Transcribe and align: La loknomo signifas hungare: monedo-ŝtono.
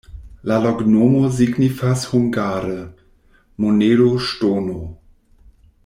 La 0.51 0.55
loknomo 0.61 1.19
signifas 1.41 2.05
hungare: 2.13 2.79
monedo-ŝtono. 3.65 4.79